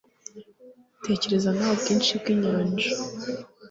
tekereza 1.05 1.49
nawe 1.55 1.73
ubwinshi 1.75 2.11
bw'inyanja 2.19 2.89